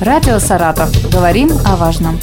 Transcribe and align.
Радио 0.00 0.38
«Саратов». 0.38 0.90
Говорим 1.12 1.50
о 1.66 1.76
важном. 1.76 2.18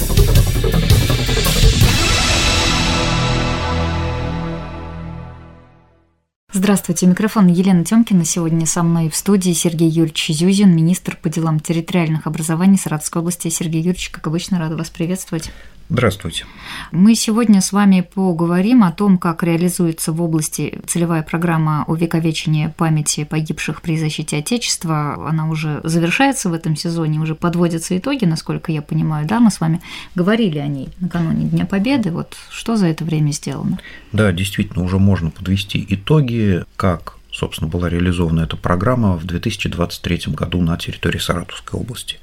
Здравствуйте, 6.52 7.06
микрофон 7.06 7.46
Елена 7.46 7.84
Тёмкина. 7.84 8.24
Сегодня 8.24 8.66
со 8.66 8.82
мной 8.82 9.08
в 9.08 9.14
студии 9.14 9.52
Сергей 9.52 9.88
Юрьевич 9.88 10.26
Зюзин, 10.30 10.74
министр 10.74 11.16
по 11.22 11.28
делам 11.28 11.60
территориальных 11.60 12.26
образований 12.26 12.78
Саратовской 12.78 13.20
области. 13.20 13.46
Сергей 13.46 13.80
Юрьевич, 13.80 14.10
как 14.10 14.26
обычно, 14.26 14.58
рада 14.58 14.76
вас 14.76 14.90
приветствовать. 14.90 15.52
Здравствуйте. 15.90 16.44
Мы 16.92 17.14
сегодня 17.14 17.62
с 17.62 17.72
вами 17.72 18.06
поговорим 18.14 18.84
о 18.84 18.92
том, 18.92 19.16
как 19.16 19.42
реализуется 19.42 20.12
в 20.12 20.20
области 20.20 20.80
целевая 20.86 21.22
программа 21.22 21.84
увековечения 21.86 22.68
памяти 22.76 23.24
погибших 23.24 23.80
при 23.80 23.96
защите 23.96 24.36
Отечества. 24.36 25.28
Она 25.28 25.48
уже 25.48 25.80
завершается 25.84 26.50
в 26.50 26.52
этом 26.52 26.76
сезоне, 26.76 27.20
уже 27.20 27.34
подводятся 27.34 27.96
итоги, 27.96 28.26
насколько 28.26 28.70
я 28.70 28.82
понимаю. 28.82 29.26
Да, 29.26 29.40
мы 29.40 29.50
с 29.50 29.60
вами 29.60 29.80
говорили 30.14 30.58
о 30.58 30.66
ней 30.66 30.90
накануне 31.00 31.46
Дня 31.46 31.64
Победы. 31.64 32.10
Вот 32.10 32.36
что 32.50 32.76
за 32.76 32.86
это 32.88 33.04
время 33.04 33.30
сделано? 33.32 33.78
Да, 34.12 34.30
действительно, 34.30 34.84
уже 34.84 34.98
можно 34.98 35.30
подвести 35.30 35.86
итоги, 35.88 36.64
как 36.76 37.17
собственно, 37.38 37.70
была 37.70 37.88
реализована 37.88 38.40
эта 38.40 38.56
программа 38.56 39.16
в 39.16 39.24
2023 39.24 40.32
году 40.34 40.60
на 40.60 40.76
территории 40.76 41.18
Саратовской 41.18 41.78
области 41.78 42.18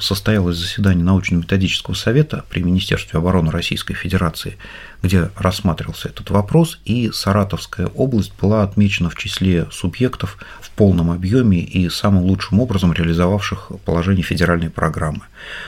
состоялось 0.00 0.56
заседание 0.56 1.04
научно-методического 1.04 1.94
совета 1.94 2.44
при 2.48 2.62
Министерстве 2.62 3.18
обороны 3.18 3.50
Российской 3.50 3.94
Федерации, 3.94 4.56
где 5.02 5.30
рассматривался 5.36 6.08
этот 6.08 6.30
вопрос, 6.30 6.78
и 6.84 7.10
Саратовская 7.12 7.86
область 7.86 8.32
была 8.40 8.62
отмечена 8.62 9.10
в 9.10 9.16
числе 9.16 9.66
субъектов 9.70 10.38
в 10.60 10.70
полном 10.70 11.10
объеме 11.10 11.60
и 11.60 11.88
самым 11.88 12.24
лучшим 12.24 12.60
образом 12.60 12.92
реализовавших 12.92 13.72
положение 13.84 14.22
федеральной 14.22 14.70
программы. 14.70 15.22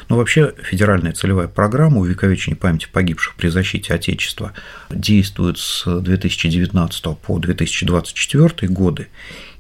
Но 0.09 0.17
вообще 0.17 0.55
федеральная 0.63 1.13
целевая 1.13 1.49
программа 1.49 1.99
увековечения 1.99 2.57
памяти 2.57 2.89
погибших 2.93 3.35
при 3.37 3.49
защите 3.49 3.95
Отечества 3.95 4.53
действует 4.91 5.59
с 5.59 5.85
2019 5.87 7.19
по 7.19 7.39
2024 7.39 8.69
годы, 8.93 9.09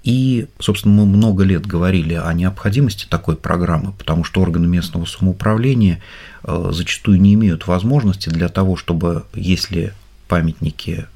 и, 0.03 0.47
собственно, 0.59 0.95
мы 0.95 1.07
много 1.07 1.45
лет 1.45 1.67
говорили 1.67 2.15
о 2.15 2.33
необходимости 2.33 3.07
такой 3.09 3.37
программы, 3.37 3.93
потому 3.93 4.25
что 4.25 4.43
органы 4.43 4.67
местного 4.67 5.05
самоуправления 5.07 6.01
э, 6.45 6.71
зачастую 6.73 7.21
не 7.21 7.35
имеют 7.35 7.67
возможности 7.67 8.29
для 8.29 8.49
того, 8.49 8.77
чтобы, 8.77 9.25
если 9.35 9.95
памятники 10.29 11.07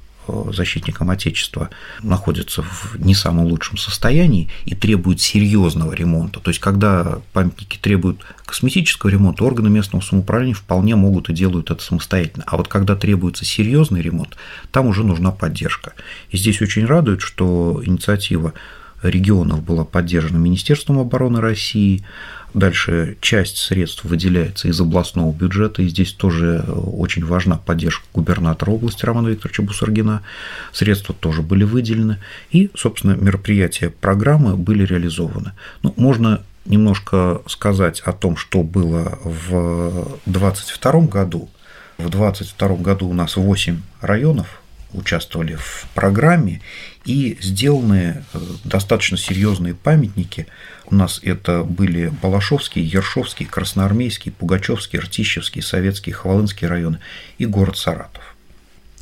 защитникам 0.52 1.10
Отечества 1.10 1.70
находятся 2.02 2.62
в 2.62 2.96
не 2.98 3.14
самом 3.14 3.46
лучшем 3.46 3.77
состоянии 3.77 4.48
и 4.64 4.74
требуют 4.74 5.20
серьезного 5.20 5.92
ремонта. 5.92 6.41
То 6.41 6.50
есть, 6.50 6.60
когда 6.60 7.20
памятники 7.32 7.78
требуют 7.78 8.24
косметического 8.44 9.10
ремонта, 9.10 9.44
органы 9.44 9.70
местного 9.70 10.02
самоуправления 10.02 10.54
вполне 10.54 10.97
могут 10.97 11.28
и 11.28 11.34
делают 11.34 11.70
это 11.70 11.82
самостоятельно. 11.82 12.44
А 12.47 12.56
вот 12.56 12.69
когда 12.69 12.97
требуется 12.97 13.44
серьезный 13.44 14.02
ремонт, 14.02 14.36
там 14.70 14.86
уже 14.86 15.04
нужна 15.04 15.30
поддержка. 15.30 15.92
И 16.30 16.36
здесь 16.36 16.60
очень 16.62 16.86
радует, 16.86 17.20
что 17.20 17.82
инициатива 17.84 18.52
регионов 19.02 19.62
была 19.62 19.84
поддержана 19.84 20.38
Министерством 20.38 20.98
обороны 20.98 21.41
России. 21.41 22.04
Дальше 22.56 23.18
часть 23.20 23.58
средств 23.58 24.04
выделяется 24.04 24.68
из 24.68 24.80
областного 24.80 25.30
бюджета, 25.30 25.82
и 25.82 25.88
здесь 25.88 26.14
тоже 26.14 26.64
очень 26.66 27.22
важна 27.22 27.58
поддержка 27.58 28.06
губернатора 28.14 28.70
области 28.70 29.04
Романа 29.04 29.28
Викторовича 29.28 29.62
Бусаргина. 29.62 30.22
Средства 30.72 31.14
тоже 31.14 31.42
были 31.42 31.64
выделены, 31.64 32.16
и, 32.50 32.70
собственно, 32.74 33.12
мероприятия 33.12 33.90
программы 33.90 34.56
были 34.56 34.86
реализованы. 34.86 35.52
Ну, 35.82 35.92
можно 35.98 36.44
немножко 36.64 37.42
сказать 37.46 38.00
о 38.00 38.14
том, 38.14 38.38
что 38.38 38.62
было 38.62 39.18
в 39.22 40.16
2022 40.24 41.00
году. 41.08 41.50
В 41.98 42.08
2022 42.08 42.76
году 42.76 43.08
у 43.08 43.12
нас 43.12 43.36
8 43.36 43.82
районов 44.00 44.62
участвовали 44.92 45.56
в 45.56 45.86
программе, 45.94 46.62
и 47.04 47.38
сделаны 47.41 48.24
э, 48.32 48.38
достаточно 48.64 49.16
серьезные 49.16 49.74
памятники. 49.74 50.47
У 50.86 50.94
нас 50.94 51.20
это 51.22 51.62
были 51.62 52.08
Балашовский, 52.22 52.82
Ершовский, 52.82 53.46
Красноармейский, 53.46 54.32
Пугачевский, 54.32 54.98
Ртищевский, 54.98 55.62
Советский, 55.62 56.12
Хвалынский 56.12 56.66
районы 56.66 56.98
и 57.38 57.46
город 57.46 57.76
Саратов. 57.76 58.35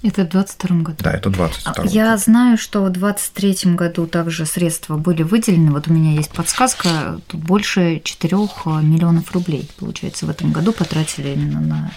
Это 0.05 0.27
в 0.27 0.29
22 0.29 0.77
году? 0.83 0.97
Да, 1.01 1.13
это 1.13 1.31
22 1.31 1.73
а, 1.75 1.87
Я 1.87 2.15
знаю, 2.19 2.59
что 2.59 2.83
в 2.85 2.91
23 2.91 3.73
году 3.73 4.07
также 4.07 4.45
средства 4.45 4.99
были 4.99 5.23
выделены. 5.23 5.71
Вот 5.71 5.89
у 5.89 5.95
меня 5.95 6.13
есть 6.13 6.31
подсказка, 6.31 7.19
тут 7.27 7.41
больше 7.41 8.03
4 8.05 8.37
миллионов 8.83 9.33
рублей, 9.33 9.67
получается, 9.79 10.27
в 10.27 10.31
этом 10.31 10.53
году 10.53 10.73
потратили 10.73 11.31
именно 11.31 11.59
на 11.59 11.91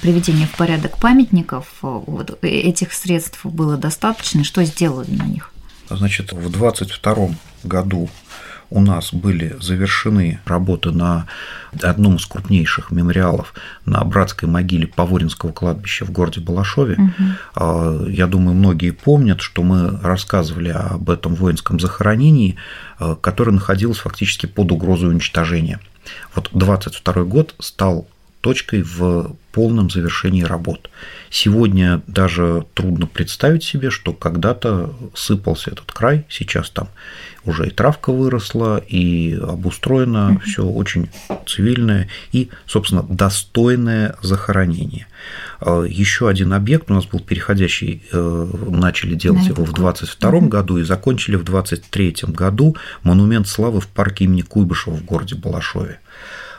приведение 0.00 0.46
в 0.46 0.56
порядок 0.56 0.96
памятников. 0.96 1.66
Вот 1.82 2.38
этих 2.42 2.94
средств 2.94 3.44
было 3.44 3.76
достаточно. 3.76 4.42
Что 4.42 4.64
сделали 4.64 5.10
на 5.10 5.24
них? 5.24 5.52
Значит, 5.90 6.32
в 6.32 6.50
22 6.50 7.28
году 7.62 8.08
у 8.74 8.80
нас 8.80 9.14
были 9.14 9.56
завершены 9.60 10.40
работы 10.44 10.90
на 10.90 11.26
одном 11.80 12.16
из 12.16 12.26
крупнейших 12.26 12.90
мемориалов 12.90 13.54
на 13.86 14.02
братской 14.04 14.48
могиле 14.48 14.88
Поворинского 14.88 15.52
кладбища 15.52 16.04
в 16.04 16.10
городе 16.10 16.40
Балашове. 16.40 16.98
Угу. 16.98 18.08
Я 18.08 18.26
думаю, 18.26 18.56
многие 18.56 18.90
помнят, 18.90 19.40
что 19.40 19.62
мы 19.62 20.00
рассказывали 20.02 20.70
об 20.70 21.08
этом 21.08 21.36
воинском 21.36 21.78
захоронении, 21.78 22.56
а, 22.98 23.14
которое 23.14 23.52
находилось 23.52 23.98
фактически 23.98 24.46
под 24.46 24.72
угрозой 24.72 25.10
уничтожения. 25.10 25.78
Вот 26.34 26.50
22 26.52 27.22
год 27.22 27.54
стал 27.60 28.08
точкой 28.40 28.82
в 28.82 29.36
полном 29.52 29.88
завершении 29.88 30.42
работ. 30.42 30.90
Сегодня 31.30 32.02
даже 32.06 32.66
трудно 32.74 33.06
представить 33.06 33.62
себе, 33.62 33.88
что 33.88 34.12
когда-то 34.12 34.94
сыпался 35.14 35.70
этот 35.70 35.90
край, 35.92 36.26
сейчас 36.28 36.68
там 36.68 36.88
уже 37.46 37.68
и 37.68 37.70
травка 37.70 38.12
выросла, 38.12 38.78
и 38.78 39.34
обустроено 39.34 40.32
mm-hmm. 40.32 40.40
все 40.40 40.64
очень 40.64 41.10
цивильное 41.46 42.08
и, 42.32 42.50
собственно, 42.66 43.02
достойное 43.02 44.16
захоронение. 44.22 45.06
А, 45.60 45.82
Еще 45.82 46.28
один 46.28 46.52
объект 46.52 46.90
у 46.90 46.94
нас 46.94 47.06
был 47.06 47.20
переходящий, 47.20 48.02
э, 48.12 48.46
начали 48.68 49.14
делать 49.14 49.46
его 49.46 49.64
в 49.64 49.72
22 49.72 50.30
mm-hmm. 50.30 50.48
году 50.48 50.78
и 50.78 50.84
закончили 50.84 51.36
в 51.36 51.44
23 51.44 52.16
году 52.28 52.76
монумент 53.02 53.48
славы 53.48 53.80
в 53.80 53.88
парке 53.88 54.24
имени 54.24 54.42
Куйбышева 54.42 54.94
в 54.94 55.04
городе 55.04 55.34
Балашове. 55.34 56.00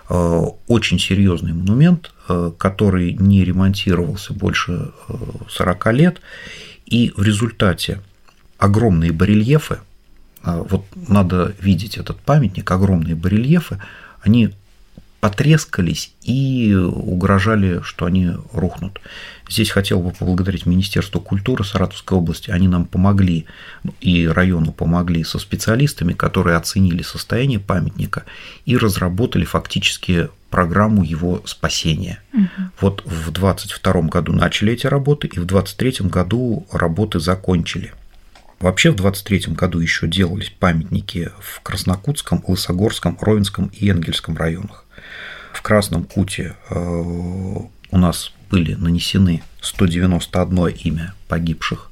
А, 0.07 0.43
очень 0.67 0.99
серьезный 0.99 1.53
монумент, 1.53 2.11
э, 2.29 2.51
который 2.57 3.13
не 3.13 3.43
ремонтировался 3.43 4.33
больше 4.33 4.91
40 5.49 5.87
э, 5.87 5.91
лет, 5.93 6.21
и 6.85 7.11
в 7.15 7.23
результате 7.23 8.01
огромные 8.57 9.11
барельефы, 9.11 9.79
вот 10.45 10.85
надо 10.95 11.53
видеть 11.59 11.97
этот 11.97 12.19
памятник, 12.19 12.69
огромные 12.69 13.15
барельефы, 13.15 13.79
они 14.21 14.53
потрескались 15.25 16.13
и 16.21 16.75
угрожали, 16.75 17.81
что 17.83 18.05
они 18.05 18.29
рухнут. 18.53 19.01
Здесь 19.49 19.71
хотел 19.71 19.99
бы 19.99 20.11
поблагодарить 20.11 20.67
Министерство 20.67 21.19
культуры 21.19 21.63
Саратовской 21.63 22.15
области. 22.15 22.51
Они 22.51 22.67
нам 22.67 22.85
помогли, 22.85 23.45
и 24.01 24.27
району 24.27 24.71
помогли 24.71 25.23
со 25.23 25.39
специалистами, 25.39 26.13
которые 26.13 26.57
оценили 26.57 27.01
состояние 27.01 27.59
памятника 27.59 28.23
и 28.65 28.77
разработали 28.77 29.45
фактически 29.45 30.29
программу 30.51 31.03
его 31.03 31.41
спасения. 31.45 32.19
Угу. 32.31 32.45
Вот 32.81 33.03
в 33.05 33.31
2022 33.31 34.01
году 34.03 34.31
начали 34.31 34.73
эти 34.73 34.85
работы, 34.85 35.25
и 35.25 35.39
в 35.39 35.45
2023 35.45 36.07
году 36.07 36.67
работы 36.71 37.19
закончили. 37.19 37.93
Вообще 38.65 38.89
в 38.89 38.95
23 38.95 39.53
году 39.53 39.77
еще 39.79 40.07
делались 40.07 40.49
памятники 40.49 41.29
в 41.39 41.61
Краснокутском, 41.61 42.43
Лысогорском, 42.47 43.15
Ровенском 43.21 43.67
и 43.67 43.87
Энгельском 43.89 44.35
районах. 44.35 44.85
В 45.53 45.61
Красном 45.61 46.03
Куте 46.03 46.55
э, 46.71 46.75
у 46.75 47.69
нас 47.91 48.31
были 48.49 48.73
нанесены 48.73 49.43
191 49.61 50.67
имя 50.83 51.13
погибших. 51.27 51.91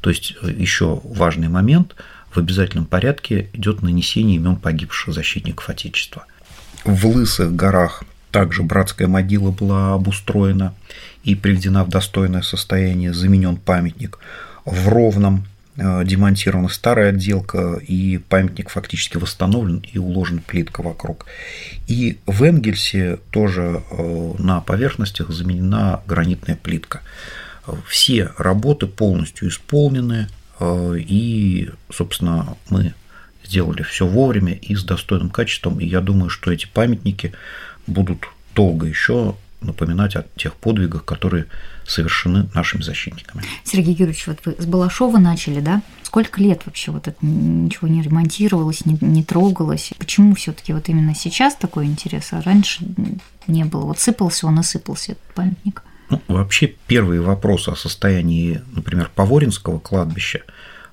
То 0.00 0.08
есть 0.08 0.34
э, 0.40 0.52
еще 0.56 1.02
важный 1.04 1.48
момент, 1.48 1.94
в 2.30 2.38
обязательном 2.38 2.86
порядке 2.86 3.50
идет 3.52 3.82
нанесение 3.82 4.36
имен 4.36 4.56
погибших 4.56 5.12
защитников 5.12 5.68
Отечества. 5.68 6.24
В 6.86 7.08
Лысых 7.08 7.54
горах 7.54 8.04
также 8.30 8.62
братская 8.62 9.06
могила 9.06 9.50
была 9.50 9.92
обустроена 9.92 10.74
и 11.24 11.34
приведена 11.34 11.84
в 11.84 11.90
достойное 11.90 12.40
состояние, 12.40 13.12
заменен 13.12 13.58
памятник. 13.58 14.18
В 14.64 14.88
Ровном 14.88 15.44
демонтирована 15.76 16.68
старая 16.68 17.10
отделка, 17.10 17.74
и 17.74 18.18
памятник 18.18 18.70
фактически 18.70 19.18
восстановлен 19.18 19.84
и 19.92 19.98
уложен 19.98 20.40
плитка 20.40 20.82
вокруг. 20.82 21.26
И 21.86 22.18
в 22.26 22.42
Энгельсе 22.42 23.18
тоже 23.30 23.82
э, 23.90 24.32
на 24.38 24.60
поверхностях 24.60 25.30
заменена 25.30 26.02
гранитная 26.06 26.56
плитка. 26.56 27.02
Все 27.86 28.30
работы 28.38 28.86
полностью 28.86 29.48
исполнены, 29.48 30.28
э, 30.60 30.96
и, 30.98 31.70
собственно, 31.90 32.56
мы 32.70 32.94
сделали 33.44 33.82
все 33.82 34.06
вовремя 34.06 34.54
и 34.54 34.74
с 34.74 34.82
достойным 34.82 35.30
качеством, 35.30 35.78
и 35.78 35.86
я 35.86 36.00
думаю, 36.00 36.30
что 36.30 36.50
эти 36.50 36.66
памятники 36.66 37.32
будут 37.86 38.28
долго 38.54 38.86
еще 38.86 39.36
напоминать 39.66 40.16
о 40.16 40.24
тех 40.36 40.54
подвигах, 40.54 41.04
которые 41.04 41.46
совершены 41.86 42.48
нашими 42.54 42.82
защитниками. 42.82 43.42
Сергей 43.64 43.94
Юрьевич, 43.94 44.26
вот 44.26 44.38
вы 44.44 44.56
с 44.58 44.66
Балашова 44.66 45.18
начали, 45.18 45.60
да? 45.60 45.82
Сколько 46.02 46.40
лет 46.40 46.62
вообще 46.66 46.90
вот 46.90 47.08
это 47.08 47.16
ничего 47.24 47.88
не 47.88 48.02
ремонтировалось, 48.02 48.86
не, 48.86 48.96
не 49.00 49.22
трогалось? 49.22 49.92
Почему 49.98 50.34
все 50.34 50.52
таки 50.52 50.72
вот 50.72 50.88
именно 50.88 51.14
сейчас 51.14 51.54
такой 51.54 51.86
интерес, 51.86 52.32
а 52.32 52.42
раньше 52.42 52.86
не 53.46 53.64
было? 53.64 53.86
Вот 53.86 53.98
сыпался 53.98 54.46
он 54.46 54.60
и 54.60 54.62
сыпался, 54.62 55.12
этот 55.12 55.34
памятник. 55.34 55.82
Ну, 56.08 56.22
вообще 56.28 56.74
первые 56.86 57.20
вопросы 57.20 57.70
о 57.70 57.76
состоянии, 57.76 58.62
например, 58.72 59.10
Поворинского 59.14 59.78
кладбища 59.78 60.42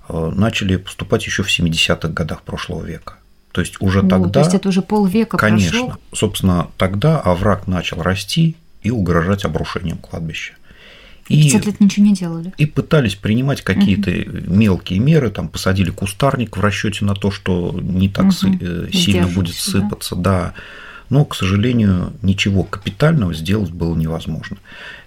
э, 0.09 0.31
начали 0.35 0.77
поступать 0.77 1.25
еще 1.25 1.43
в 1.43 1.47
70-х 1.47 2.09
годах 2.09 2.41
прошлого 2.41 2.83
века. 2.83 3.15
То 3.53 3.61
есть 3.61 3.79
уже 3.79 4.01
ну, 4.01 4.09
тогда... 4.09 4.29
То 4.31 4.39
есть 4.39 4.55
это 4.55 4.69
уже 4.69 4.81
полвека 4.81 5.37
Конечно. 5.37 5.79
Прошло? 5.79 5.97
Собственно, 6.11 6.67
тогда 6.77 7.19
овраг 7.19 7.67
начал 7.67 8.01
расти 8.01 8.57
и 8.83 8.91
угрожать 8.91 9.45
обрушением 9.45 9.97
кладбища. 9.97 10.53
И 11.29 11.43
50 11.43 11.65
лет 11.65 11.79
ничего 11.79 12.05
не 12.05 12.13
делали. 12.13 12.53
И 12.57 12.65
пытались 12.65 13.15
принимать 13.15 13.61
какие-то 13.61 14.11
угу. 14.11 14.53
мелкие 14.53 14.99
меры, 14.99 15.29
там 15.29 15.47
посадили 15.47 15.89
кустарник 15.89 16.57
в 16.57 16.61
расчете 16.61 17.05
на 17.05 17.15
то, 17.15 17.31
что 17.31 17.77
не 17.81 18.09
так 18.09 18.25
угу. 18.25 18.33
сильно 18.91 19.27
будет 19.27 19.55
сыпаться, 19.55 20.15
да. 20.15 20.21
да. 20.21 20.53
Но, 21.09 21.25
к 21.25 21.35
сожалению, 21.35 22.13
ничего 22.21 22.63
капитального 22.63 23.33
сделать 23.33 23.71
было 23.71 23.95
невозможно, 23.95 24.57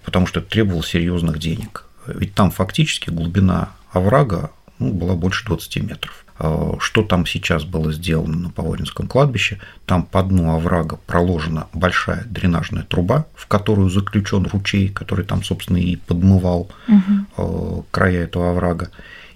потому 0.05 0.27
что 0.27 0.41
это 0.41 0.49
требовало 0.49 0.85
серьезных 0.85 1.39
денег. 1.39 1.85
Ведь 2.07 2.35
там 2.35 2.51
фактически 2.51 3.11
глубина 3.11 3.71
оврага 3.93 4.53
ну, 4.79 4.93
была 4.93 5.17
больше 5.17 5.45
20 5.47 5.77
метров. 5.83 6.26
Э, 6.39 6.75
что 6.81 7.03
там 7.03 7.25
сейчас 7.25 7.65
было 7.65 7.93
сделано 7.93 8.37
на 8.37 8.51
Поворинском 8.51 9.07
кладбище. 9.07 9.59
Там 9.87 10.05
по 10.05 10.23
дну 10.23 10.55
оврага 10.55 10.99
проложена 11.07 11.69
большая 11.73 12.25
дренажная 12.25 12.83
труба, 12.83 13.27
в 13.35 13.47
которую 13.47 13.89
заключен 13.89 14.47
ручей, 14.47 14.89
который 14.89 15.25
там, 15.25 15.43
собственно, 15.43 15.79
и 15.79 15.97
подмывал 15.97 16.69
угу. 16.89 17.87
края 17.91 18.25
этого 18.25 18.51
оврага. 18.51 18.91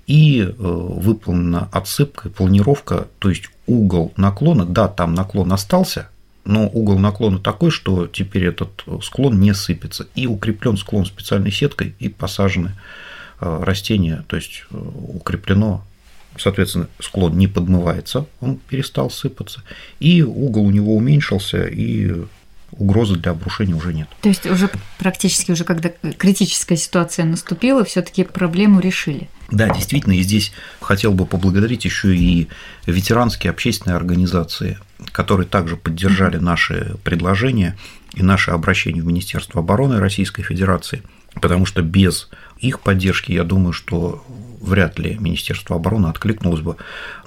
И 0.07 0.43
э, 0.43 0.53
выполнена 0.59 1.69
отсыпка 1.73 2.29
и 2.29 2.33
планировка, 2.33 3.07
то 3.19 3.31
есть 3.31 3.45
угол 3.67 4.13
наклона, 4.17 4.67
да, 4.67 4.89
там 4.89 5.15
наклон 5.15 5.53
остался, 5.53 6.09
но 6.45 6.67
угол 6.69 6.99
наклона 6.99 7.39
такой, 7.39 7.71
что 7.71 8.09
теперь 8.09 8.47
этот 8.47 8.85
склон 9.03 9.41
не 9.41 9.55
сыпется. 9.55 10.09
И 10.17 10.27
укреплен 10.27 10.77
склон 10.77 11.07
специальной 11.07 11.53
сеткой 11.53 11.95
и 11.99 12.09
посажены 12.09 12.73
растения, 13.39 14.25
то 14.27 14.37
есть 14.37 14.65
укреплено 14.71 15.83
соответственно, 16.37 16.89
склон 16.99 17.37
не 17.37 17.49
подмывается, 17.49 18.27
он 18.41 18.57
перестал 18.57 19.11
сыпаться, 19.11 19.63
и 19.99 20.23
угол 20.23 20.67
у 20.67 20.71
него 20.71 20.97
уменьшился, 20.97 21.67
и 21.67 22.25
угрозы 22.73 23.17
для 23.17 23.33
обрушения 23.33 23.75
уже 23.75 23.93
нет. 23.93 24.09
То 24.23 24.29
есть 24.29 24.47
уже 24.47 24.71
практически 24.99 25.51
уже 25.51 25.65
когда 25.65 25.91
критическая 26.19 26.77
ситуация 26.77 27.25
наступила, 27.25 27.85
все-таки 27.85 28.25
проблему 28.25 28.81
решили. 28.81 29.29
Да, 29.51 29.69
действительно, 29.69 30.13
и 30.13 30.23
здесь 30.23 30.53
хотел 30.81 31.13
бы 31.13 31.27
поблагодарить 31.27 31.85
еще 31.85 32.15
и 32.15 32.49
ветеранские 32.87 33.51
общественные 33.51 33.97
организации, 33.97 34.79
которые 35.13 35.47
также 35.47 35.77
поддержали 35.77 36.37
наши 36.37 36.97
предложения 37.03 37.77
и 38.15 38.23
наши 38.23 38.51
обращения 38.51 39.03
в 39.03 39.07
Министерство 39.07 39.61
обороны 39.61 39.99
Российской 39.99 40.43
Федерации, 40.43 41.03
потому 41.35 41.67
что 41.67 41.83
без 41.83 42.29
их 42.59 42.81
поддержки, 42.81 43.33
я 43.33 43.45
думаю, 43.45 43.73
что 43.73 44.25
вряд 44.61 44.99
ли 44.99 45.17
Министерство 45.19 45.77
обороны 45.77 46.07
откликнулось 46.07 46.61
бы. 46.61 46.77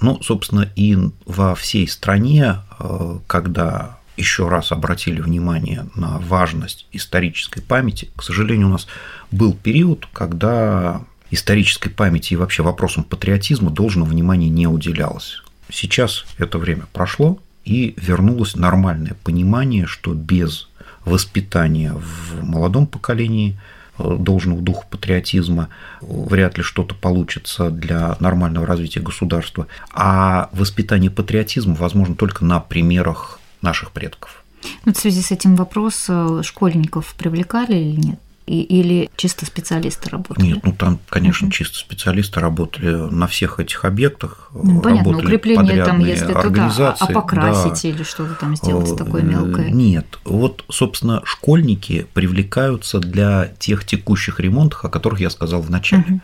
Ну, 0.00 0.22
собственно, 0.22 0.70
и 0.76 0.96
во 1.26 1.54
всей 1.54 1.86
стране, 1.88 2.56
э, 2.78 3.18
когда 3.26 3.98
еще 4.16 4.48
раз 4.48 4.70
обратили 4.72 5.20
внимание 5.20 5.88
на 5.96 6.18
важность 6.18 6.86
исторической 6.92 7.60
памяти, 7.60 8.10
к 8.16 8.22
сожалению, 8.22 8.68
у 8.68 8.70
нас 8.70 8.86
был 9.30 9.52
период, 9.54 10.06
когда 10.12 11.02
исторической 11.30 11.90
памяти 11.90 12.34
и 12.34 12.36
вообще 12.36 12.62
вопросам 12.62 13.02
патриотизма 13.02 13.70
должного 13.70 14.08
внимания 14.08 14.48
не 14.48 14.68
уделялось. 14.68 15.42
Сейчас 15.70 16.24
это 16.38 16.58
время 16.58 16.84
прошло, 16.92 17.38
и 17.64 17.94
вернулось 17.96 18.56
нормальное 18.56 19.16
понимание, 19.24 19.86
что 19.86 20.12
без 20.12 20.68
воспитания 21.04 21.92
в 21.92 22.44
молодом 22.44 22.86
поколении– 22.86 23.58
должного 23.98 24.60
духа 24.60 24.86
патриотизма, 24.90 25.68
вряд 26.00 26.56
ли 26.56 26.62
что-то 26.62 26.94
получится 26.94 27.70
для 27.70 28.16
нормального 28.20 28.66
развития 28.66 29.00
государства. 29.00 29.66
А 29.92 30.48
воспитание 30.52 31.10
патриотизма 31.10 31.74
возможно 31.74 32.14
только 32.14 32.44
на 32.44 32.60
примерах 32.60 33.38
наших 33.62 33.92
предков. 33.92 34.44
Вот 34.84 34.96
в 34.96 35.00
связи 35.00 35.20
с 35.20 35.30
этим 35.30 35.56
вопрос 35.56 36.06
э, 36.08 36.40
школьников 36.42 37.14
привлекали 37.14 37.76
или 37.76 38.00
нет? 38.00 38.20
И, 38.46 38.60
или 38.60 39.10
чисто 39.16 39.46
специалисты 39.46 40.10
работали? 40.10 40.46
Нет, 40.46 40.58
ну 40.64 40.72
там, 40.72 40.98
конечно, 41.08 41.46
uh 41.46 41.50
чисто 41.50 41.78
специалисты 41.78 42.40
работали 42.40 42.92
на 43.10 43.26
всех 43.26 43.58
этих 43.58 43.86
объектах. 43.86 44.50
Ну, 44.52 44.82
понятно, 44.82 45.16
укрепление 45.16 45.84
там, 45.84 46.00
если 46.00 46.32
туда, 46.32 46.70
а, 46.78 46.96
а 46.98 47.06
покрасить 47.06 47.82
да. 47.82 47.88
или 47.88 48.02
что-то 48.02 48.34
там 48.34 48.54
сделать 48.56 48.96
такое 48.98 49.22
э, 49.22 49.24
мелкое? 49.24 49.70
Нет, 49.70 50.18
вот, 50.24 50.64
собственно, 50.68 51.22
школьники 51.24 52.06
привлекаются 52.12 52.98
для 52.98 53.52
тех 53.58 53.86
текущих 53.86 54.40
ремонтов, 54.40 54.84
о 54.84 54.88
которых 54.90 55.20
я 55.20 55.30
сказал 55.30 55.62
в 55.62 55.70
начале. 55.70 56.02
uh 56.02 56.20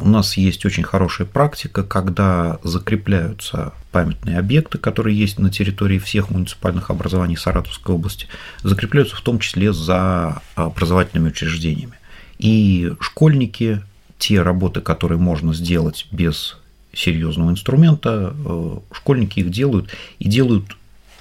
у 0.00 0.08
нас 0.08 0.36
есть 0.36 0.64
очень 0.64 0.84
хорошая 0.84 1.26
практика, 1.26 1.82
когда 1.82 2.58
закрепляются 2.62 3.72
памятные 3.90 4.38
объекты, 4.38 4.78
которые 4.78 5.18
есть 5.18 5.38
на 5.38 5.50
территории 5.50 5.98
всех 5.98 6.30
муниципальных 6.30 6.90
образований 6.90 7.36
Саратовской 7.36 7.94
области, 7.94 8.26
закрепляются 8.62 9.16
в 9.16 9.20
том 9.20 9.38
числе 9.38 9.72
за 9.72 10.42
образовательными 10.54 11.28
учреждениями. 11.28 11.94
И 12.38 12.92
школьники, 13.00 13.82
те 14.18 14.42
работы, 14.42 14.80
которые 14.80 15.18
можно 15.18 15.54
сделать 15.54 16.06
без 16.10 16.56
серьезного 16.92 17.50
инструмента, 17.50 18.34
э, 18.34 18.78
школьники 18.92 19.40
их 19.40 19.50
делают 19.50 19.90
и 20.18 20.28
делают 20.28 20.76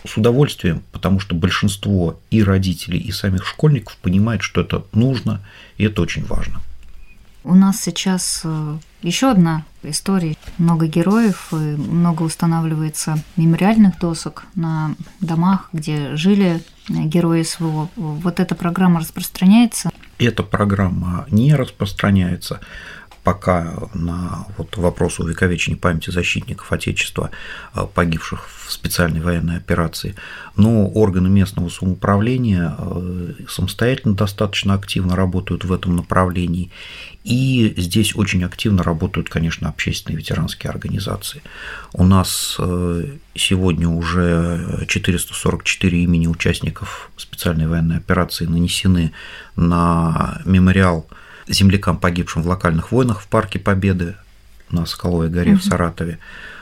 с 0.05 0.17
удовольствием, 0.17 0.83
потому 0.91 1.19
что 1.19 1.35
большинство 1.35 2.19
и 2.31 2.43
родителей, 2.43 2.99
и 2.99 3.11
самих 3.11 3.45
школьников 3.45 3.97
понимает, 3.97 4.41
что 4.41 4.61
это 4.61 4.83
нужно, 4.93 5.41
и 5.77 5.85
это 5.85 6.01
очень 6.01 6.25
важно. 6.25 6.61
У 7.47 7.55
нас 7.55 7.81
сейчас 7.81 8.41
э, 8.43 8.77
еще 9.03 9.31
одна 9.31 9.63
история. 9.81 10.35
Много 10.57 10.87
героев, 10.87 11.47
и 11.53 11.55
много 11.55 12.23
устанавливается 12.23 13.23
мемориальных 13.37 13.97
досок 13.99 14.43
на 14.55 14.95
домах, 15.21 15.69
где 15.71 16.17
жили 16.17 16.61
э, 16.89 16.93
герои 16.93 17.43
СВО. 17.43 17.87
Вот 17.95 18.41
эта 18.41 18.53
программа 18.53 18.99
распространяется? 18.99 19.91
Эта 20.19 20.43
программа 20.43 21.25
не 21.31 21.55
распространяется 21.55 22.59
пока 23.27 23.73
на 23.93 24.45
вот 24.57 24.77
вопрос 24.77 25.19
увековечения 25.19 25.77
памяти 25.77 26.11
защитников 26.11 26.71
Отечества, 26.71 27.29
э, 27.73 27.85
погибших 27.93 28.47
в 28.65 28.71
специальной 28.71 29.19
военной 29.19 29.57
операции, 29.57 30.15
но 30.55 30.87
органы 30.87 31.27
местного 31.27 31.67
самоуправления 31.67 32.73
э, 32.79 33.33
самостоятельно 33.49 34.15
достаточно 34.15 34.75
активно 34.75 35.17
работают 35.17 35.65
в 35.65 35.73
этом 35.73 35.97
направлении, 35.97 36.71
и 37.25 37.73
здесь 37.75 38.15
очень 38.15 38.45
активно 38.45 38.81
работают, 38.81 39.27
конечно, 39.27 39.67
общественные 39.67 40.19
ветеранские 40.19 40.69
организации. 40.69 41.41
У 41.91 42.05
нас 42.05 42.55
э, 42.59 43.17
сегодня 43.35 43.89
уже 43.89 44.85
444 44.87 46.01
имени 46.01 46.27
участников 46.27 47.11
специальной 47.17 47.67
военной 47.67 47.97
операции 47.97 48.45
нанесены 48.45 49.11
на 49.57 50.41
мемориал 50.45 51.07
землякам, 51.47 51.97
погибшим 51.97 52.43
в 52.43 52.47
локальных 52.47 52.91
войнах 52.91 53.21
в 53.21 53.27
Парке 53.27 53.59
Победы 53.59 54.15
на 54.69 54.85
Скаловой 54.85 55.29
горе 55.29 55.53
угу. 55.53 55.61
в 55.61 55.63
Саратове. 55.63 56.19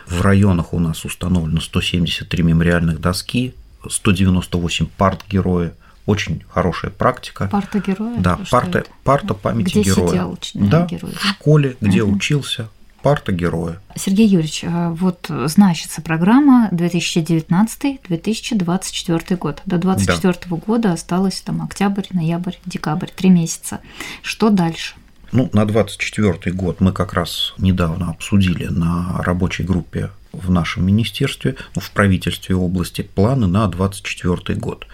В 0.07 0.21
районах 0.21 0.73
у 0.73 0.79
нас 0.79 1.05
установлено 1.05 1.59
173 1.59 2.43
мемориальных 2.43 3.01
доски, 3.01 3.55
198 3.89 4.87
парт-героя. 4.97 5.73
Очень 6.05 6.43
хорошая 6.47 6.91
практика. 6.91 7.47
Парта 7.51 7.79
героя? 7.79 8.19
Да, 8.19 8.39
парта, 8.51 8.83
парта 9.03 9.33
памяти 9.33 9.79
где 9.79 9.81
героя. 9.81 10.37
Сидел, 10.39 10.69
да, 10.69 10.85
герой, 10.85 11.11
да, 11.11 11.17
в 11.17 11.25
школе, 11.25 11.77
где 11.81 12.03
угу. 12.03 12.17
учился, 12.17 12.69
парта 13.05 13.31
героя. 13.31 13.79
Сергей 13.95 14.27
Юрьевич, 14.27 14.65
а 14.67 14.89
вот 14.89 15.27
значится 15.29 16.01
программа 16.01 16.69
2019-2024 16.71 19.37
год. 19.37 19.61
До 19.67 19.77
2024 19.77 20.49
да. 20.49 20.55
года 20.55 20.91
осталось 20.91 21.39
там 21.41 21.61
октябрь, 21.61 22.05
ноябрь, 22.09 22.55
декабрь, 22.65 23.09
три 23.15 23.29
месяца. 23.29 23.79
Что 24.23 24.49
дальше? 24.49 24.95
Ну, 25.31 25.51
на 25.53 25.67
2024 25.67 26.51
год 26.55 26.81
мы 26.81 26.93
как 26.93 27.13
раз 27.13 27.53
недавно 27.59 28.09
обсудили 28.09 28.65
на 28.65 29.19
рабочей 29.19 29.61
группе 29.61 30.09
в 30.35 30.51
нашем 30.51 30.85
министерстве, 30.85 31.55
ну, 31.75 31.81
в 31.81 31.91
правительстве 31.91 32.55
области, 32.55 33.01
планы 33.01 33.47
на 33.47 33.67
2024 33.67 34.59
год. 34.59 34.87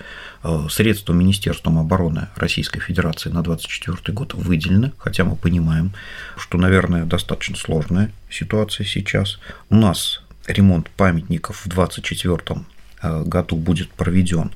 Э, 0.43 0.67
средства 0.69 1.13
Министерством 1.13 1.77
обороны 1.77 2.29
Российской 2.35 2.79
Федерации 2.79 3.29
на 3.29 3.43
2024 3.43 4.13
год 4.13 4.33
выделены, 4.33 4.91
хотя 4.97 5.23
мы 5.23 5.35
понимаем, 5.35 5.93
что, 6.35 6.57
наверное, 6.57 7.05
достаточно 7.05 7.55
сложная 7.55 8.11
ситуация 8.29 8.85
сейчас. 8.85 9.39
У 9.69 9.75
нас 9.75 10.23
ремонт 10.47 10.89
памятников 10.89 11.65
в 11.65 11.69
2024 11.69 12.65
э, 13.01 13.23
году 13.23 13.55
будет 13.55 13.89
проведен 13.91 14.51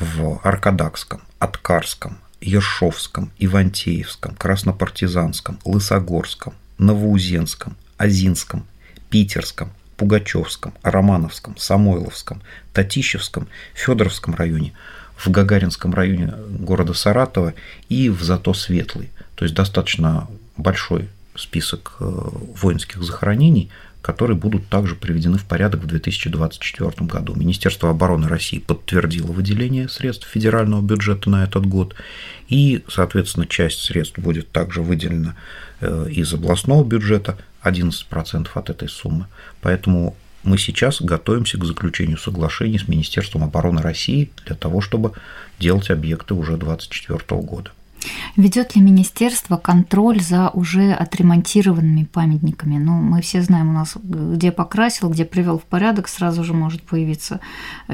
в 0.00 0.40
Аркадакском, 0.42 1.20
Откарском, 1.38 2.18
Ершовском, 2.40 3.30
Ивантеевском, 3.38 4.34
Краснопартизанском, 4.36 5.58
Лысогорском, 5.64 6.54
Новоузенском, 6.78 7.76
Азинском, 7.98 8.66
Питерском, 9.10 9.72
Пугачевском, 9.96 10.74
Романовском, 10.82 11.56
Самойловском, 11.56 12.42
Татищевском, 12.72 13.48
Федоровском 13.74 14.34
районе, 14.34 14.72
в 15.16 15.30
Гагаринском 15.30 15.94
районе 15.94 16.34
города 16.48 16.92
Саратова 16.92 17.54
и 17.88 18.10
в 18.10 18.22
Зато 18.22 18.52
Светлый. 18.54 19.10
То 19.34 19.44
есть 19.44 19.54
достаточно 19.54 20.28
большой 20.56 21.08
список 21.38 21.96
э, 22.00 22.04
воинских 22.04 23.02
захоронений, 23.02 23.70
которые 24.02 24.36
будут 24.36 24.68
также 24.68 24.94
приведены 24.94 25.36
в 25.36 25.44
порядок 25.44 25.82
в 25.82 25.86
2024 25.86 26.92
году. 27.08 27.34
Министерство 27.34 27.90
обороны 27.90 28.28
России 28.28 28.58
подтвердило 28.58 29.32
выделение 29.32 29.88
средств 29.88 30.28
федерального 30.28 30.80
бюджета 30.80 31.28
на 31.28 31.42
этот 31.42 31.66
год, 31.66 31.96
и, 32.48 32.84
соответственно, 32.88 33.46
часть 33.46 33.80
средств 33.80 34.18
будет 34.18 34.52
также 34.52 34.82
выделена 34.82 35.34
э, 35.80 36.06
из 36.10 36.32
областного 36.32 36.84
бюджета, 36.84 37.36
11% 37.64 38.48
от 38.54 38.70
этой 38.70 38.88
суммы. 38.88 39.26
Поэтому 39.60 40.16
мы 40.44 40.58
сейчас 40.58 41.02
готовимся 41.02 41.58
к 41.58 41.64
заключению 41.64 42.18
соглашений 42.18 42.78
с 42.78 42.86
Министерством 42.86 43.42
обороны 43.42 43.82
России 43.82 44.30
для 44.46 44.54
того, 44.54 44.80
чтобы 44.80 45.12
делать 45.58 45.90
объекты 45.90 46.34
уже 46.34 46.56
2024 46.56 47.40
года. 47.42 47.72
Ведет 48.36 48.76
ли 48.76 48.82
министерство 48.82 49.56
контроль 49.56 50.20
за 50.20 50.50
уже 50.50 50.92
отремонтированными 50.92 52.04
памятниками? 52.04 52.76
Ну, 52.76 52.92
мы 52.92 53.22
все 53.22 53.40
знаем, 53.40 53.70
у 53.70 53.72
нас 53.72 53.96
где 54.02 54.52
покрасил, 54.52 55.08
где 55.08 55.24
привел 55.24 55.58
в 55.58 55.64
порядок, 55.64 56.06
сразу 56.06 56.44
же 56.44 56.52
может 56.52 56.82
появиться 56.82 57.40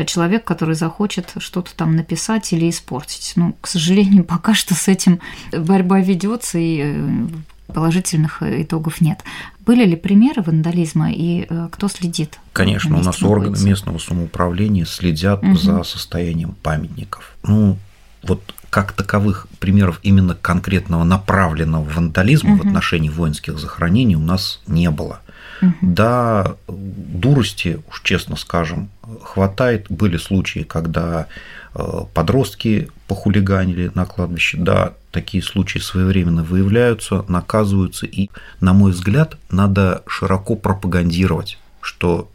человек, 0.06 0.44
который 0.44 0.74
захочет 0.74 1.34
что-то 1.38 1.74
там 1.76 1.94
написать 1.94 2.52
или 2.52 2.68
испортить. 2.68 3.34
Ну, 3.36 3.54
к 3.60 3.68
сожалению, 3.68 4.24
пока 4.32 4.54
что 4.54 4.74
с 4.74 4.88
этим 4.88 5.20
борьба 5.52 6.00
ведется, 6.00 6.58
и 6.58 6.80
э, 6.82 7.26
положительных 7.68 8.42
итогов 8.42 9.00
нет. 9.00 9.20
Были 9.64 9.84
ли 9.84 9.94
примеры 9.94 10.42
вандализма 10.42 11.12
и 11.12 11.46
э, 11.48 11.68
кто 11.70 11.86
следит? 11.86 12.40
Конечно, 12.52 12.98
у 12.98 13.02
нас 13.02 13.22
органы 13.22 13.56
местного 13.62 13.98
самоуправления 13.98 14.86
следят 14.86 15.44
угу. 15.44 15.56
за 15.56 15.84
состоянием 15.84 16.56
памятников. 16.62 17.36
Ну, 17.44 17.78
вот 18.24 18.42
как 18.72 18.92
таковых 18.92 19.48
примеров 19.60 20.00
именно 20.02 20.34
конкретного 20.34 21.04
направленного 21.04 21.84
вандализма 21.84 22.54
угу. 22.54 22.62
в 22.62 22.66
отношении 22.68 23.10
воинских 23.10 23.58
захоронений 23.58 24.14
у 24.14 24.20
нас 24.20 24.62
не 24.66 24.90
было. 24.90 25.20
Угу. 25.60 25.74
Да, 25.82 26.56
дурости, 26.68 27.82
уж 27.90 28.00
честно 28.00 28.34
скажем, 28.36 28.88
хватает. 29.22 29.88
Были 29.90 30.16
случаи, 30.16 30.60
когда 30.60 31.26
э, 31.74 31.82
подростки 32.14 32.88
похулиганили 33.08 33.90
на 33.94 34.06
кладбище. 34.06 34.56
Да, 34.56 34.94
такие 35.10 35.42
случаи 35.42 35.78
своевременно 35.78 36.42
выявляются, 36.42 37.26
наказываются. 37.28 38.06
И, 38.06 38.30
на 38.62 38.72
мой 38.72 38.92
взгляд, 38.92 39.36
надо 39.50 40.02
широко 40.06 40.56
пропагандировать, 40.56 41.58
что 41.82 42.30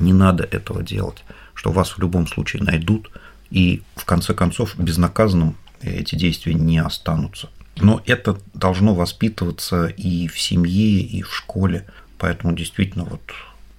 не 0.00 0.12
надо 0.12 0.42
этого 0.42 0.82
делать, 0.82 1.22
что 1.54 1.70
вас 1.70 1.90
в 1.90 2.00
любом 2.00 2.26
случае 2.26 2.64
найдут, 2.64 3.08
и 3.50 3.82
в 3.96 4.04
конце 4.04 4.34
концов 4.34 4.78
безнаказанным 4.78 5.56
эти 5.80 6.14
действия 6.14 6.54
не 6.54 6.78
останутся. 6.78 7.48
Но 7.76 8.02
это 8.06 8.38
должно 8.54 8.94
воспитываться 8.94 9.86
и 9.86 10.28
в 10.28 10.38
семье, 10.38 11.00
и 11.00 11.22
в 11.22 11.34
школе. 11.34 11.86
Поэтому 12.18 12.54
действительно 12.54 13.04
вот 13.04 13.22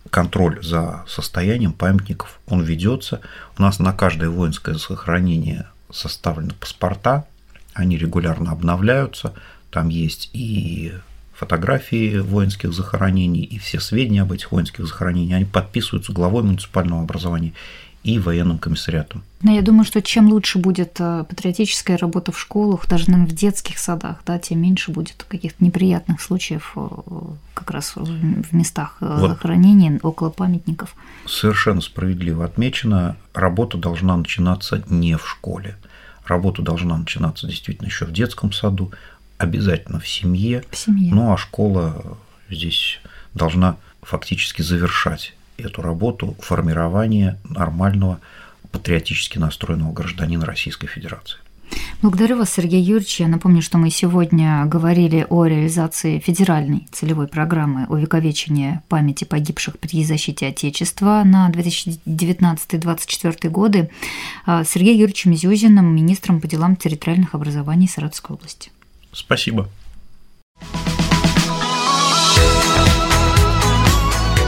контроль 0.09 0.63
за 0.63 1.05
состоянием 1.07 1.73
памятников, 1.73 2.39
он 2.47 2.63
ведется. 2.63 3.21
У 3.57 3.61
нас 3.61 3.79
на 3.79 3.93
каждое 3.93 4.29
воинское 4.29 4.75
захоронение 4.75 5.67
составлены 5.91 6.53
паспорта, 6.53 7.25
они 7.73 7.97
регулярно 7.97 8.51
обновляются, 8.51 9.33
там 9.69 9.89
есть 9.89 10.29
и 10.33 10.93
фотографии 11.33 12.17
воинских 12.17 12.73
захоронений, 12.73 13.41
и 13.41 13.57
все 13.57 13.79
сведения 13.79 14.21
об 14.21 14.31
этих 14.31 14.51
воинских 14.51 14.85
захоронениях, 14.85 15.37
они 15.37 15.45
подписываются 15.45 16.13
главой 16.13 16.43
муниципального 16.43 17.01
образования 17.01 17.53
и 18.03 18.17
военным 18.17 18.57
комиссариатом. 18.57 19.23
Но 19.41 19.51
я 19.51 19.61
думаю, 19.61 19.85
что 19.85 20.01
чем 20.01 20.29
лучше 20.29 20.59
будет 20.59 20.97
э, 20.99 21.23
патриотическая 21.27 21.97
работа 21.97 22.31
в 22.31 22.39
школах, 22.39 22.87
даже 22.87 23.09
наверное, 23.09 23.29
в 23.29 23.35
детских 23.35 23.77
садах, 23.79 24.17
да, 24.25 24.39
тем 24.39 24.61
меньше 24.61 24.91
будет 24.91 25.25
каких-то 25.27 25.63
неприятных 25.63 26.21
случаев 26.21 26.73
э, 26.75 26.87
как 27.53 27.71
раз 27.71 27.93
в 27.95 28.53
местах 28.55 28.97
э, 29.01 29.17
вот. 29.19 29.29
захоронения, 29.29 29.99
около 30.01 30.29
памятников. 30.29 30.95
Совершенно 31.27 31.81
справедливо 31.81 32.45
отмечено, 32.45 33.17
работа 33.33 33.77
должна 33.77 34.17
начинаться 34.17 34.83
не 34.89 35.17
в 35.17 35.27
школе. 35.27 35.77
Работа 36.25 36.61
должна 36.61 36.97
начинаться 36.97 37.47
действительно 37.47 37.87
еще 37.87 38.05
в 38.05 38.11
детском 38.11 38.51
саду, 38.51 38.91
обязательно 39.37 39.99
в 39.99 40.07
семье. 40.07 40.63
В 40.71 40.77
семье. 40.77 41.13
Ну 41.13 41.33
а 41.33 41.37
школа 41.37 42.17
здесь 42.49 42.99
должна 43.33 43.77
фактически 44.01 44.61
завершать 44.61 45.33
эту 45.65 45.81
работу 45.81 46.35
формирования 46.39 47.39
нормального 47.49 48.19
патриотически 48.71 49.37
настроенного 49.37 49.91
гражданина 49.93 50.45
Российской 50.45 50.87
Федерации. 50.87 51.37
Благодарю 52.01 52.37
вас, 52.37 52.51
Сергей 52.51 52.81
Юрьевич. 52.81 53.19
Я 53.19 53.27
напомню, 53.27 53.61
что 53.61 53.77
мы 53.77 53.91
сегодня 53.91 54.65
говорили 54.65 55.25
о 55.29 55.45
реализации 55.45 56.19
федеральной 56.19 56.87
целевой 56.91 57.27
программы 57.27 57.85
увековечения 57.87 58.83
памяти 58.89 59.23
погибших 59.23 59.79
при 59.79 60.03
защите 60.03 60.47
Отечества 60.47 61.23
на 61.23 61.49
2019-2024 61.51 63.49
годы 63.49 63.89
с 64.45 64.67
Сергеем 64.67 64.97
Юрьевичем 64.99 65.35
Зюзиным, 65.35 65.95
министром 65.95 66.41
по 66.41 66.47
делам 66.47 66.75
территориальных 66.75 67.35
образований 67.35 67.87
Саратовской 67.87 68.35
области. 68.35 68.71
Спасибо. 69.13 69.69